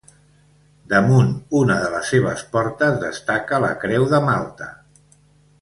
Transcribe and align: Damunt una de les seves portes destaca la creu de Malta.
Damunt 0.93 1.29
una 1.59 1.75
de 1.83 1.91
les 1.97 2.09
seves 2.13 2.43
portes 2.57 2.99
destaca 3.07 3.63
la 3.67 3.71
creu 3.85 4.09
de 4.15 4.23
Malta. 4.31 4.73